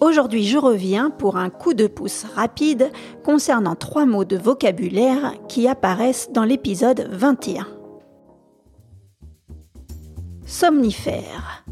Aujourd'hui, 0.00 0.46
je 0.46 0.56
reviens 0.56 1.10
pour 1.10 1.36
un 1.36 1.50
coup 1.50 1.74
de 1.74 1.86
pouce 1.86 2.24
rapide 2.34 2.90
concernant 3.22 3.74
trois 3.74 4.06
mots 4.06 4.24
de 4.24 4.38
vocabulaire 4.38 5.34
qui 5.46 5.68
apparaissent 5.68 6.30
dans 6.32 6.44
l'épisode 6.44 7.06
21. 7.12 7.66
Somnifère. 10.46 11.64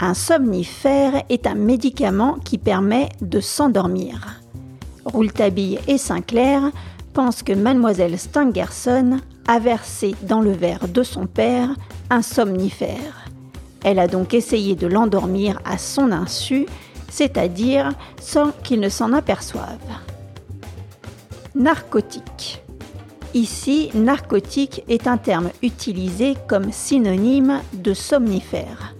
Un 0.00 0.14
somnifère 0.14 1.24
est 1.28 1.46
un 1.46 1.54
médicament 1.54 2.38
qui 2.42 2.56
permet 2.56 3.10
de 3.20 3.40
s'endormir. 3.40 4.40
Rouletabille 5.04 5.78
et 5.86 5.98
Sinclair 5.98 6.70
pensent 7.12 7.42
que 7.42 7.52
mademoiselle 7.52 8.18
Stangerson 8.18 9.20
a 9.46 9.58
versé 9.58 10.14
dans 10.22 10.40
le 10.40 10.52
verre 10.52 10.88
de 10.88 11.02
son 11.02 11.26
père 11.26 11.76
un 12.08 12.22
somnifère. 12.22 13.28
Elle 13.84 13.98
a 13.98 14.08
donc 14.08 14.32
essayé 14.32 14.74
de 14.74 14.86
l'endormir 14.86 15.60
à 15.66 15.76
son 15.76 16.10
insu, 16.12 16.64
c'est-à-dire 17.14 17.92
sans 18.20 18.50
qu'il 18.64 18.80
ne 18.80 18.88
s'en 18.88 19.12
aperçoive. 19.12 19.78
Narcotique. 21.54 22.60
Ici, 23.34 23.90
narcotique 23.94 24.82
est 24.88 25.06
un 25.06 25.16
terme 25.16 25.50
utilisé 25.62 26.34
comme 26.48 26.72
synonyme 26.72 27.60
de 27.72 27.94
somnifère. 27.94 28.96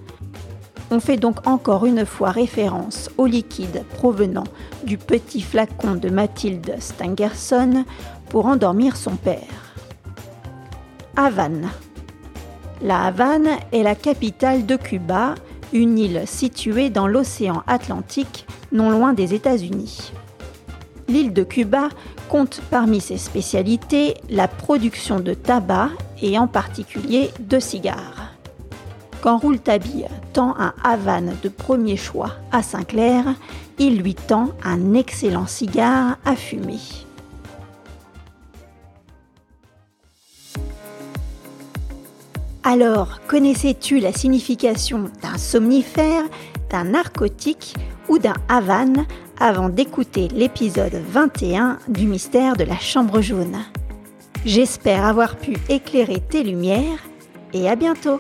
On 0.92 1.00
fait 1.00 1.16
donc 1.16 1.44
encore 1.44 1.86
une 1.86 2.06
fois 2.06 2.30
référence 2.30 3.10
au 3.18 3.26
liquide 3.26 3.84
provenant 3.96 4.44
du 4.84 4.96
petit 4.96 5.40
flacon 5.40 5.96
de 5.96 6.08
Mathilde 6.08 6.76
Stangerson 6.78 7.84
pour 8.28 8.46
endormir 8.46 8.96
son 8.96 9.16
père. 9.16 9.74
Havane. 11.16 11.68
La 12.80 13.06
Havane 13.06 13.56
est 13.72 13.82
la 13.82 13.96
capitale 13.96 14.66
de 14.66 14.76
Cuba, 14.76 15.34
une 15.74 15.98
île 15.98 16.22
située 16.24 16.88
dans 16.88 17.06
l'océan 17.06 17.62
Atlantique, 17.66 18.46
non 18.72 18.90
loin 18.90 19.12
des 19.12 19.34
États-Unis. 19.34 20.12
L'île 21.08 21.34
de 21.34 21.42
Cuba 21.42 21.88
compte 22.30 22.62
parmi 22.70 23.00
ses 23.00 23.18
spécialités 23.18 24.14
la 24.30 24.48
production 24.48 25.20
de 25.20 25.34
tabac 25.34 25.90
et 26.22 26.38
en 26.38 26.46
particulier 26.46 27.30
de 27.40 27.58
cigares. 27.58 28.32
Quand 29.20 29.38
Rouletabille 29.38 30.06
tend 30.32 30.54
un 30.58 30.74
Havane 30.84 31.34
de 31.42 31.48
premier 31.48 31.96
choix 31.96 32.30
à 32.52 32.62
Sinclair, 32.62 33.24
il 33.78 33.98
lui 33.98 34.14
tend 34.14 34.50
un 34.62 34.94
excellent 34.94 35.46
cigare 35.46 36.18
à 36.24 36.36
fumer. 36.36 36.78
Alors, 42.66 43.20
connaissais-tu 43.26 43.98
la 43.98 44.10
signification 44.10 45.10
d'un 45.22 45.36
somnifère, 45.36 46.22
d'un 46.70 46.84
narcotique 46.84 47.74
ou 48.08 48.18
d'un 48.18 48.32
Havane 48.48 49.04
avant 49.38 49.68
d'écouter 49.68 50.28
l'épisode 50.28 50.94
21 50.94 51.78
du 51.88 52.06
mystère 52.06 52.56
de 52.56 52.64
la 52.64 52.78
chambre 52.78 53.20
jaune? 53.20 53.58
J'espère 54.46 55.04
avoir 55.04 55.36
pu 55.36 55.58
éclairer 55.68 56.20
tes 56.20 56.42
lumières 56.42 57.04
et 57.52 57.68
à 57.68 57.76
bientôt 57.76 58.18